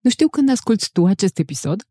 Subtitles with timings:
[0.00, 1.82] Nu știu când asculți tu acest episod,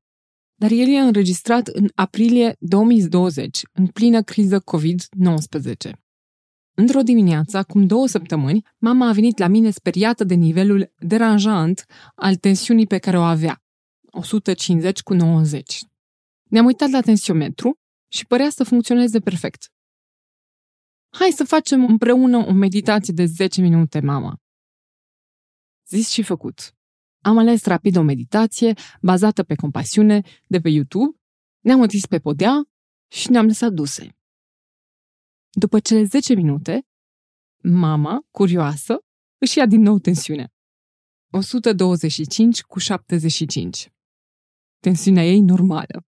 [0.56, 5.91] dar el e înregistrat în aprilie 2020, în plină criză COVID-19.
[6.75, 11.85] Într-o dimineață, acum două săptămâni, mama a venit la mine speriată de nivelul deranjant
[12.15, 13.63] al tensiunii pe care o avea,
[14.12, 15.82] 150 cu 90.
[16.44, 17.80] Ne-am uitat la tensiometru
[18.12, 19.71] și părea să funcționeze perfect.
[21.10, 24.38] Hai să facem împreună o meditație de 10 minute, mama.
[25.88, 26.79] Zis și făcut.
[27.21, 31.17] Am ales rapid o meditație bazată pe compasiune de pe YouTube,
[31.59, 32.70] ne-am întins pe podea
[33.11, 34.17] și ne-am lăsat duse.
[35.49, 36.88] După cele 10 minute,
[37.63, 38.97] mama, curioasă,
[39.38, 40.52] își ia din nou tensiunea.
[41.31, 43.91] 125 cu 75.
[44.80, 46.08] Tensiunea ei normală.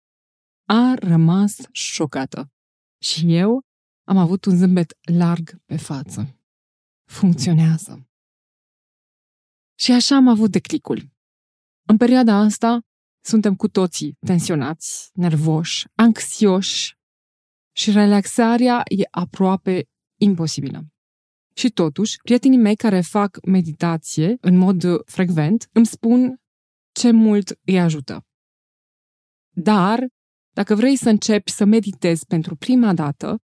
[0.68, 2.52] A rămas șocată.
[2.98, 3.64] Și eu
[4.04, 6.38] am avut un zâmbet larg pe față.
[7.04, 8.11] Funcționează.
[9.82, 11.10] Și așa am avut declicul.
[11.88, 12.80] În perioada asta
[13.24, 16.96] suntem cu toții tensionați, nervoși, anxioși
[17.76, 19.88] și relaxarea e aproape
[20.20, 20.86] imposibilă.
[21.54, 26.40] Și totuși, prietenii mei care fac meditație în mod frecvent îmi spun
[26.92, 28.26] ce mult îi ajută.
[29.54, 30.06] Dar,
[30.54, 33.42] dacă vrei să începi să meditezi pentru prima dată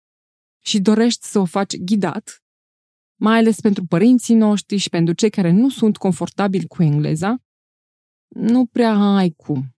[0.63, 2.44] și dorești să o faci ghidat,
[3.16, 7.35] mai ales pentru părinții noștri și pentru cei care nu sunt confortabili cu engleza,
[8.27, 9.75] nu prea ai cum.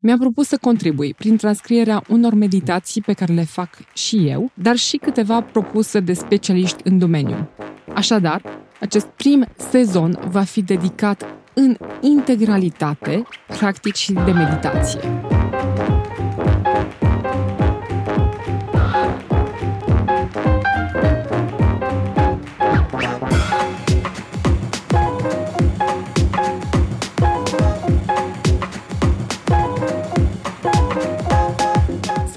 [0.00, 4.76] Mi-am propus să contribui prin transcrierea unor meditații pe care le fac și eu, dar
[4.76, 7.48] și câteva propuse de specialiști în domeniu.
[7.94, 8.42] Așadar,
[8.80, 15.00] acest prim sezon va fi dedicat în integralitate practicii de meditație.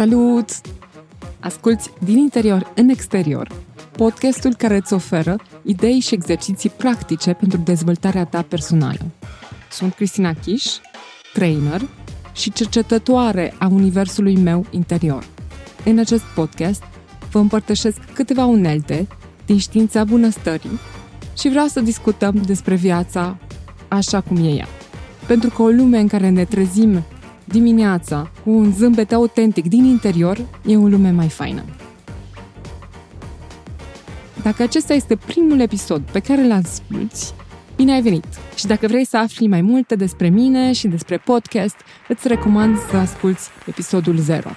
[0.02, 0.50] Salut!
[1.40, 3.48] Asculți din interior în exterior,
[3.92, 9.06] podcastul care îți oferă idei și exerciții practice pentru dezvoltarea ta personală.
[9.72, 10.66] Sunt Cristina Chiș,
[11.34, 11.82] trainer
[12.34, 15.26] și cercetătoare a universului meu interior.
[15.86, 16.84] În acest podcast
[17.32, 19.08] vă împărtășesc câteva unelte
[19.46, 20.80] din știința bunăstării
[21.38, 23.38] și vreau să discutăm despre viața
[23.88, 24.68] așa cum e ea.
[25.28, 27.04] Pentru că o lume în care ne trezim
[27.46, 31.64] dimineața cu un zâmbet autentic din interior e o lume mai faină.
[34.44, 37.26] Dacă acesta este primul episod pe care îl asculti,
[37.76, 38.26] bine ai venit!
[38.56, 41.76] Și dacă vrei să afli mai multe despre mine și despre podcast,
[42.08, 44.50] îți recomand să asculti episodul 0.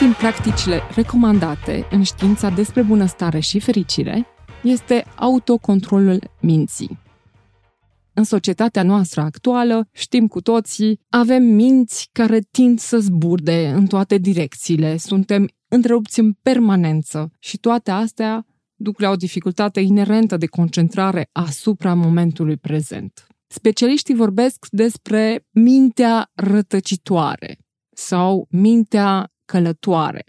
[0.00, 4.26] Din practicile recomandate în știința despre bunăstare și fericire
[4.62, 6.98] este autocontrolul minții.
[8.12, 14.18] În societatea noastră actuală, știm cu toții, avem minți care tind să zburde în toate
[14.18, 21.28] direcțiile, suntem întrerupți în permanență și toate astea duc la o dificultate inerentă de concentrare
[21.32, 23.26] asupra momentului prezent.
[23.46, 27.58] Specialiștii vorbesc despre mintea rătăcitoare
[27.94, 30.24] sau mintea călătoare,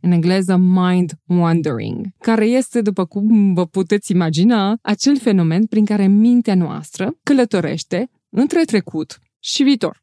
[0.00, 6.06] în engleză mind wandering, care este, după cum vă puteți imagina, acel fenomen prin care
[6.06, 10.02] mintea noastră călătorește între trecut și viitor.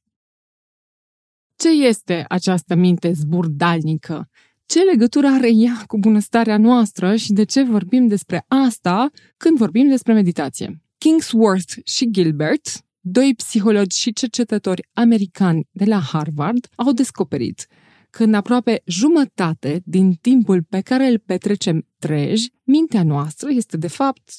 [1.55, 4.29] Ce este această minte zburdalnică?
[4.65, 9.87] Ce legătură are ea cu bunăstarea noastră și de ce vorbim despre asta când vorbim
[9.87, 10.81] despre meditație?
[10.97, 17.67] Kingsworth și Gilbert, doi psihologi și cercetători americani de la Harvard, au descoperit
[18.11, 24.31] când aproape jumătate din timpul pe care îl petrecem treji, mintea noastră este de fapt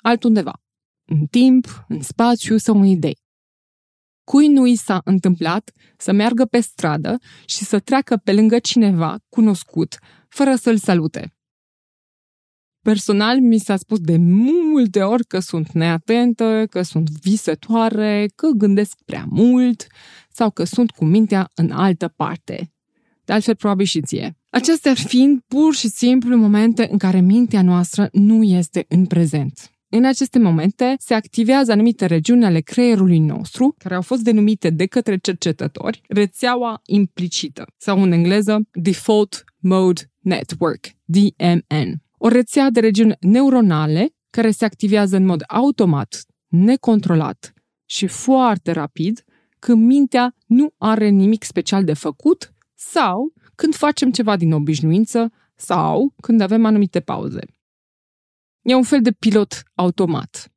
[0.00, 0.62] altundeva.
[1.04, 3.22] În timp, în spațiu sau în idei.
[4.24, 9.18] Cui nu i s-a întâmplat să meargă pe stradă și să treacă pe lângă cineva
[9.28, 9.98] cunoscut,
[10.28, 11.36] fără să-l salute?
[12.80, 19.02] Personal, mi s-a spus de multe ori că sunt neatentă, că sunt visătoare, că gândesc
[19.04, 19.86] prea mult
[20.30, 22.73] sau că sunt cu mintea în altă parte
[23.24, 24.36] de altfel probabil și ție.
[24.50, 29.68] Acestea fiind pur și simplu momente în care mintea noastră nu este în prezent.
[29.88, 34.86] În aceste momente se activează anumite regiuni ale creierului nostru, care au fost denumite de
[34.86, 42.02] către cercetători rețeaua implicită, sau în engleză Default Mode Network, DMN.
[42.18, 47.52] O rețea de regiuni neuronale care se activează în mod automat, necontrolat
[47.84, 49.24] și foarte rapid
[49.58, 52.53] când mintea nu are nimic special de făcut
[52.90, 57.40] sau când facem ceva din obișnuință sau când avem anumite pauze.
[58.62, 60.48] E un fel de pilot automat.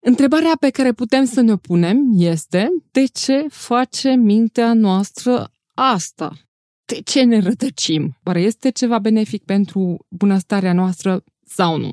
[0.00, 6.32] Întrebarea pe care putem să ne punem este de ce face mintea noastră asta?
[6.84, 8.18] De ce ne rătăcim?
[8.24, 11.92] Oare este ceva benefic pentru bunăstarea noastră sau nu?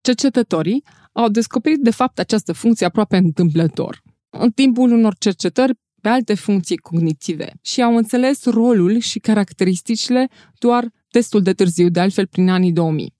[0.00, 6.34] Cercetătorii au descoperit de fapt această funcție aproape întâmplător, în timpul unor cercetări pe alte
[6.34, 12.48] funcții cognitive și au înțeles rolul și caracteristicile doar destul de târziu, de altfel prin
[12.48, 13.14] anii 2000.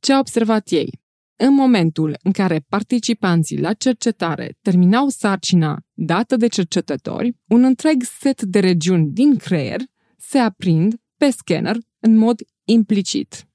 [0.00, 1.00] Ce au observat ei?
[1.36, 8.42] În momentul în care participanții la cercetare terminau sarcina dată de cercetători, un întreg set
[8.42, 9.80] de regiuni din creier
[10.18, 13.46] se aprind pe scanner în mod implicit.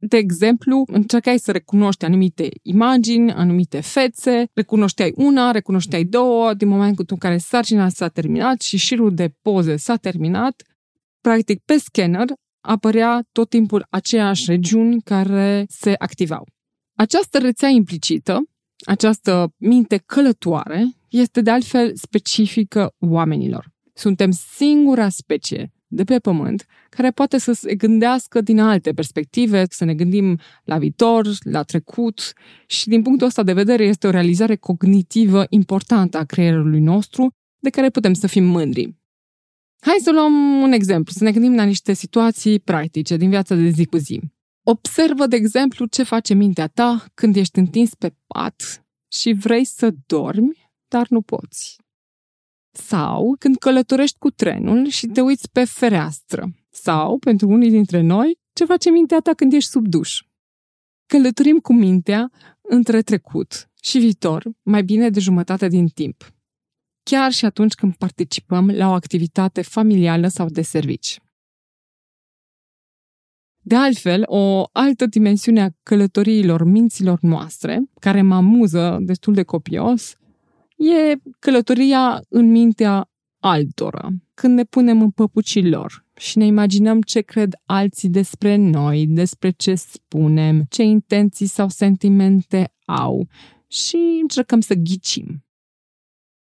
[0.00, 7.04] De exemplu, încercai să recunoști anumite imagini, anumite fețe, recunoșteai una, recunoșteai două, din momentul
[7.08, 10.62] în care sarcina s-a terminat și șirul de poze s-a terminat,
[11.20, 12.26] practic pe scanner
[12.60, 16.46] apărea tot timpul aceeași regiuni care se activau.
[16.96, 18.40] Această rețea implicită,
[18.86, 23.70] această minte călătoare, este de altfel specifică oamenilor.
[23.92, 29.84] Suntem singura specie de pe pământ care poate să se gândească din alte perspective, să
[29.84, 32.32] ne gândim la viitor, la trecut
[32.66, 37.70] și din punctul ăsta de vedere este o realizare cognitivă importantă a creierului nostru de
[37.70, 38.96] care putem să fim mândri.
[39.80, 43.68] Hai să luăm un exemplu, să ne gândim la niște situații practice din viața de
[43.68, 44.20] zi cu zi.
[44.62, 49.94] Observă, de exemplu, ce face mintea ta când ești întins pe pat și vrei să
[50.06, 51.76] dormi, dar nu poți.
[52.82, 56.50] Sau când călătorești cu trenul și te uiți pe fereastră.
[56.70, 60.22] Sau, pentru unii dintre noi, ce face mintea ta când ești sub duș.
[61.06, 62.30] Călătorim cu mintea
[62.60, 66.34] între trecut și viitor mai bine de jumătate din timp.
[67.02, 71.20] Chiar și atunci când participăm la o activitate familială sau de servici.
[73.60, 80.17] De altfel, o altă dimensiune a călătoriilor minților noastre, care mă amuză destul de copios,
[80.78, 84.08] e călătoria în mintea altora.
[84.34, 89.50] Când ne punem în păpucii lor și ne imaginăm ce cred alții despre noi, despre
[89.50, 93.28] ce spunem, ce intenții sau sentimente au
[93.66, 95.42] și încercăm să ghicim.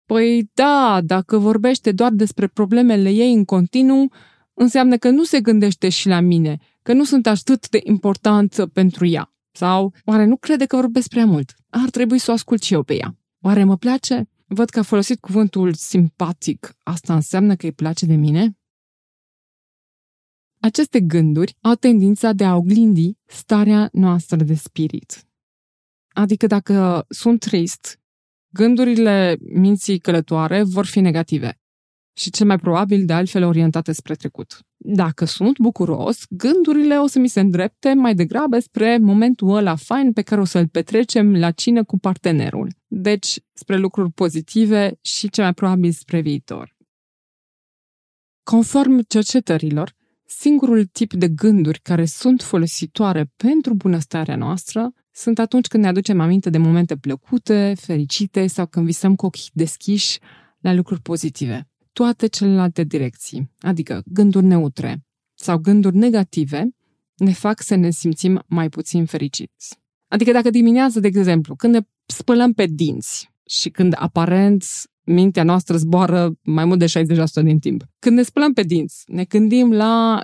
[0.06, 4.12] Păi da, dacă vorbește doar despre problemele ei în continuu,
[4.54, 9.06] înseamnă că nu se gândește și la mine, că nu sunt atât de important pentru
[9.06, 9.30] ea.
[9.52, 11.54] Sau oare nu crede că vorbesc prea mult?
[11.70, 13.16] Ar trebui să o ascult și eu pe ea.
[13.46, 14.28] Oare mă place?
[14.46, 16.76] Văd că a folosit cuvântul simpatic.
[16.82, 18.58] Asta înseamnă că îi place de mine?
[20.60, 25.28] Aceste gânduri au tendința de a oglindi starea noastră de spirit.
[26.08, 28.00] Adică dacă sunt trist,
[28.48, 31.60] gândurile minții călătoare vor fi negative
[32.16, 34.60] și cel mai probabil de altfel orientate spre trecut.
[34.76, 40.12] Dacă sunt bucuros, gândurile o să mi se îndrepte mai degrabă spre momentul ăla fain
[40.12, 42.68] pe care o să-l petrecem la cină cu partenerul.
[42.98, 46.76] Deci, spre lucruri pozitive și cel mai probabil spre viitor.
[48.42, 49.94] Conform cercetărilor,
[50.26, 56.20] singurul tip de gânduri care sunt folositoare pentru bunăstarea noastră sunt atunci când ne aducem
[56.20, 60.18] aminte de momente plăcute, fericite sau când visăm cu ochii deschiși
[60.60, 66.68] la lucruri pozitive toate celelalte direcții, adică gânduri neutre sau gânduri negative,
[67.16, 69.78] ne fac să ne simțim mai puțin fericiți.
[70.08, 74.64] Adică dacă dimineața, de exemplu, când ne spălăm pe dinți și când aparent
[75.04, 77.04] mintea noastră zboară mai mult de
[77.40, 80.22] 60% din timp, când ne spălăm pe dinți, ne gândim la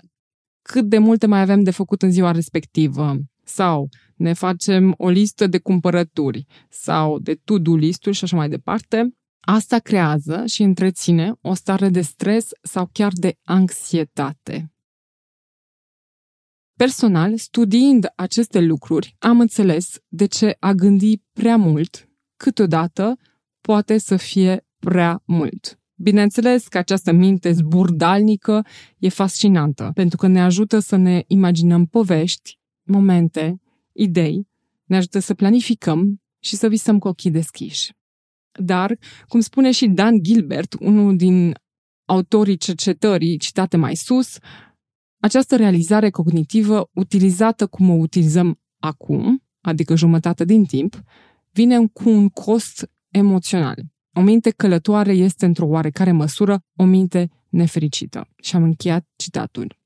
[0.62, 3.16] cât de multe mai avem de făcut în ziua respectivă.
[3.44, 9.12] Sau ne facem o listă de cumpărături sau de to-do listuri și așa mai departe,
[9.44, 14.71] Asta creează și întreține o stare de stres sau chiar de anxietate.
[16.82, 23.18] Personal, studiind aceste lucruri, am înțeles de ce a gândi prea mult, câteodată,
[23.60, 25.78] poate să fie prea mult.
[25.94, 28.66] Bineînțeles că această minte zburdalnică
[28.98, 33.60] e fascinantă, pentru că ne ajută să ne imaginăm povești, momente,
[33.92, 34.48] idei,
[34.84, 37.92] ne ajută să planificăm și să visăm cu ochii deschiși.
[38.60, 38.98] Dar,
[39.28, 41.54] cum spune și Dan Gilbert, unul din
[42.04, 44.38] autorii cercetării citate mai sus,
[45.22, 51.02] această realizare cognitivă, utilizată cum o utilizăm acum, adică jumătate din timp,
[51.50, 53.78] vine cu un cost emoțional.
[54.12, 58.28] O minte călătoare este, într-o oarecare măsură, o minte nefericită.
[58.36, 59.78] Și am încheiat citatul.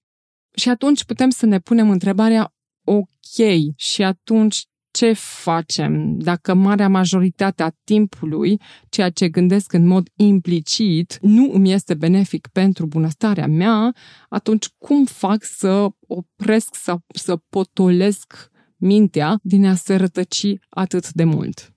[0.54, 4.66] Și atunci putem să ne punem întrebarea, ok, și atunci
[4.96, 11.72] ce facem, dacă marea majoritate a timpului, ceea ce gândesc în mod implicit, nu îmi
[11.72, 13.94] este benefic pentru bunăstarea mea,
[14.28, 21.24] atunci cum fac să opresc sau să potolesc mintea din a se rătăci atât de
[21.24, 21.74] mult?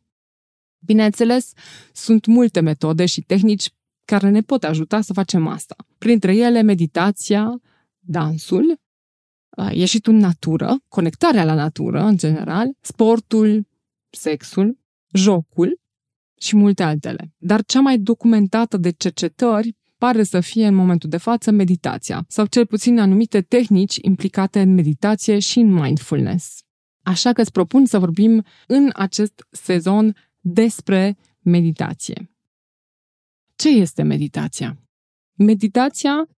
[0.86, 1.52] Bineînțeles,
[1.94, 3.70] sunt multe metode și tehnici
[4.06, 5.76] care ne pot ajuta să facem asta.
[5.98, 7.62] Printre ele, meditația,
[8.00, 8.80] dansul,
[9.74, 13.68] ieșitul în natură, conectarea la natură, în general, sportul,
[14.10, 14.78] sexul,
[15.14, 15.80] jocul
[16.40, 17.34] și multe altele.
[17.38, 22.46] Dar cea mai documentată de cercetări pare să fie în momentul de față meditația, sau
[22.46, 26.60] cel puțin anumite tehnici implicate în meditație și în mindfulness.
[27.04, 32.32] Așa că îți propun să vorbim în acest sezon despre meditație.
[33.56, 34.78] Ce este meditația?
[35.34, 36.30] Meditația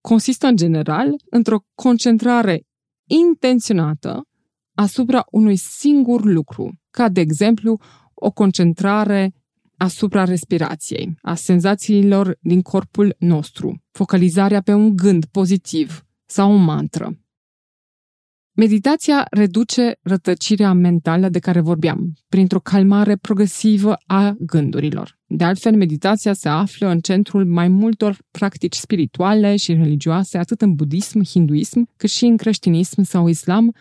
[0.00, 2.62] consistă în general într-o concentrare
[3.08, 4.22] intenționată
[4.74, 7.80] asupra unui singur lucru, ca de exemplu
[8.14, 9.32] o concentrare
[9.76, 17.19] asupra respirației, a senzațiilor din corpul nostru, focalizarea pe un gând pozitiv sau o mantră.
[18.60, 25.18] Meditația reduce rătăcirea mentală de care vorbeam, printr-o calmare progresivă a gândurilor.
[25.26, 30.74] De altfel, meditația se află în centrul mai multor practici spirituale și religioase, atât în
[30.74, 33.74] budism, hinduism, cât și în creștinism sau islam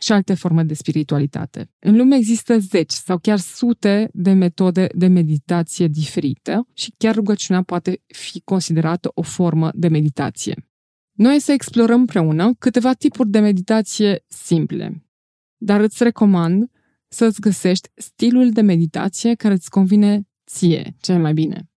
[0.00, 1.70] și alte forme de spiritualitate.
[1.78, 7.62] În lume există zeci sau chiar sute de metode de meditație diferite și chiar rugăciunea
[7.62, 10.65] poate fi considerată o formă de meditație.
[11.16, 15.06] Noi să explorăm împreună câteva tipuri de meditație simple,
[15.56, 16.70] dar îți recomand
[17.08, 21.70] să-ți găsești stilul de meditație care îți convine ție cel mai bine.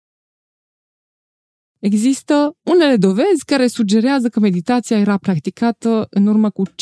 [1.80, 6.74] Există unele dovezi care sugerează că meditația era practicată în urmă cu 5.000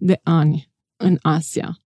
[0.00, 1.82] de ani în Asia.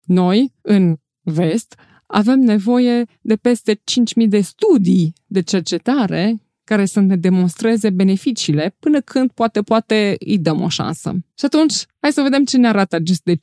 [0.00, 1.74] Noi, în vest,
[2.06, 9.00] avem nevoie de peste 5.000 de studii de cercetare care să ne demonstreze beneficiile până
[9.00, 11.10] când poate, poate îi dăm o șansă.
[11.38, 13.38] Și atunci, hai să vedem ce ne arată aceste 5.000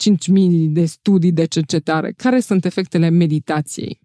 [0.68, 2.12] de studii de cercetare.
[2.12, 4.00] Care sunt efectele meditației?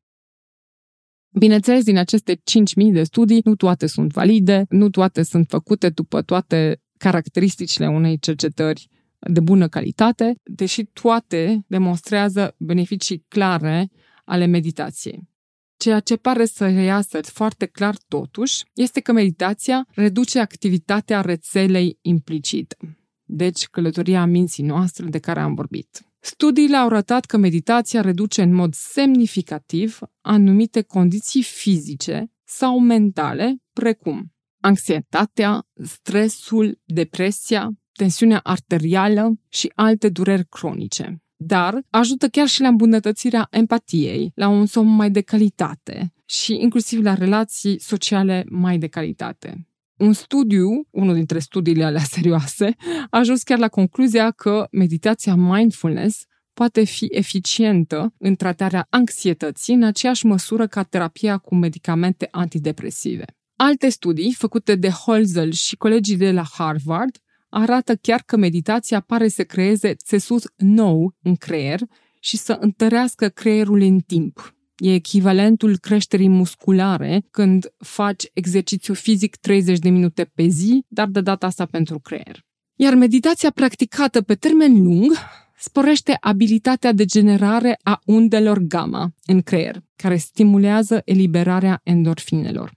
[1.38, 6.22] Bineînțeles, din aceste 5.000 de studii, nu toate sunt valide, nu toate sunt făcute după
[6.22, 13.90] toate caracteristicile unei cercetări de bună calitate, deși toate demonstrează beneficii clare
[14.24, 15.28] ale meditației.
[15.76, 22.76] Ceea ce pare să reiasă foarte clar totuși este că meditația reduce activitatea rețelei implicite,
[23.24, 26.00] deci călătoria minții noastre de care am vorbit.
[26.20, 34.34] Studiile au arătat că meditația reduce în mod semnificativ anumite condiții fizice sau mentale, precum
[34.60, 43.46] anxietatea, stresul, depresia, tensiunea arterială și alte dureri cronice dar ajută chiar și la îmbunătățirea
[43.50, 49.68] empatiei, la un somn mai de calitate și inclusiv la relații sociale mai de calitate.
[49.96, 52.74] Un studiu, unul dintre studiile alea serioase,
[53.10, 56.24] a ajuns chiar la concluzia că meditația mindfulness
[56.54, 63.24] poate fi eficientă în tratarea anxietății în aceeași măsură ca terapia cu medicamente antidepresive.
[63.56, 67.16] Alte studii, făcute de Holzel și colegii de la Harvard,
[67.48, 71.80] arată chiar că meditația pare să creeze țesut nou în creier
[72.20, 74.54] și să întărească creierul în timp.
[74.76, 81.20] E echivalentul creșterii musculare când faci exercițiu fizic 30 de minute pe zi, dar de
[81.20, 82.44] data asta pentru creier.
[82.74, 85.12] Iar meditația practicată pe termen lung
[85.58, 92.72] sporește abilitatea de generare a undelor gamma în creier, care stimulează eliberarea endorfinelor.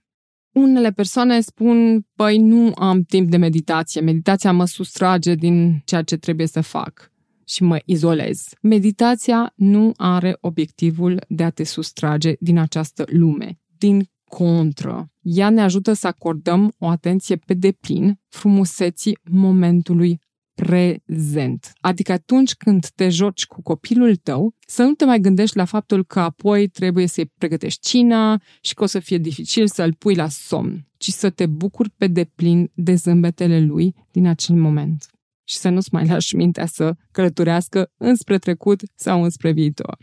[0.51, 6.18] Unele persoane spun, păi nu am timp de meditație, meditația mă sustrage din ceea ce
[6.18, 7.12] trebuie să fac
[7.48, 8.44] și mă izolez.
[8.62, 13.60] Meditația nu are obiectivul de a te sustrage din această lume.
[13.77, 20.20] Din contră, ea ne ajută să acordăm o atenție pe deplin frumuseții momentului
[20.60, 21.74] prezent.
[21.82, 26.06] Adică atunci când te joci cu copilul tău, să nu te mai gândești la faptul
[26.06, 30.28] că apoi trebuie să-i pregătești cina și că o să fie dificil să-l pui la
[30.30, 35.06] somn, ci să te bucuri pe deplin de zâmbetele lui din acel moment.
[35.48, 39.98] Și să nu-ți mai lași mintea să călătorească înspre trecut sau înspre viitor.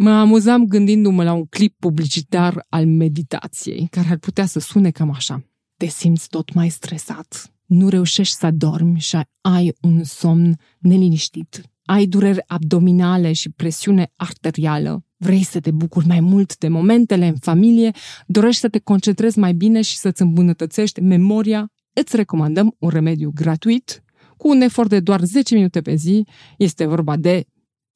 [0.00, 5.10] Mă amuzam gândindu-mă la un clip publicitar al meditației, care ar putea să sune cam
[5.10, 5.44] așa.
[5.76, 12.06] Te simți tot mai stresat, nu reușești să dormi și ai un somn neliniștit, ai
[12.06, 17.90] dureri abdominale și presiune arterială, vrei să te bucuri mai mult de momentele în familie,
[18.26, 24.02] dorești să te concentrezi mai bine și să-ți îmbunătățești memoria, îți recomandăm un remediu gratuit
[24.36, 27.44] cu un efort de doar 10 minute pe zi, este vorba de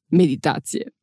[0.05, 0.93] meditație.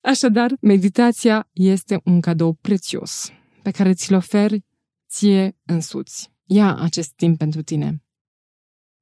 [0.00, 3.30] Așadar, meditația este un cadou prețios
[3.62, 4.64] pe care ți-l oferi
[5.08, 6.30] ție însuți.
[6.44, 8.05] Ia acest timp pentru tine.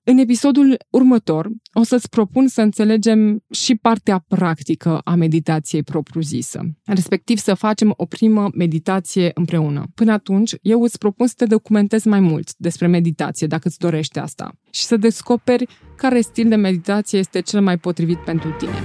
[0.06, 7.38] În episodul următor o să-ți propun să înțelegem și partea practică a meditației propriu-zisă, respectiv
[7.38, 9.84] să facem o primă meditație împreună.
[9.94, 14.18] Până atunci, eu îți propun să te documentezi mai mult despre meditație, dacă îți dorești
[14.18, 18.82] asta, și să descoperi care stil de meditație este cel mai potrivit pentru tine.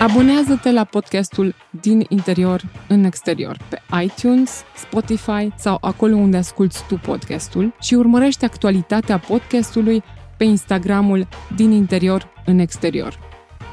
[0.00, 6.94] Abonează-te la podcastul Din interior în exterior pe iTunes, Spotify sau acolo unde asculti tu
[6.94, 10.02] podcastul și urmărește actualitatea podcastului
[10.36, 13.18] pe Instagramul Din interior în exterior.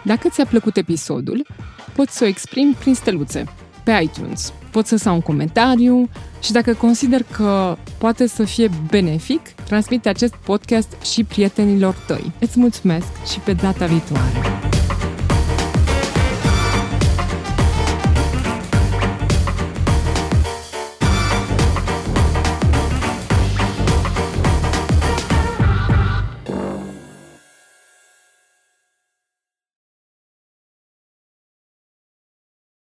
[0.03, 1.47] Dacă ți-a plăcut episodul,
[1.95, 3.43] poți să o exprimi prin steluțe
[3.83, 4.53] pe iTunes.
[4.71, 6.09] Poți să sau un comentariu
[6.41, 12.31] și dacă consider că poate să fie benefic, transmite acest podcast și prietenilor tăi.
[12.39, 14.66] Îți mulțumesc și pe data viitoare!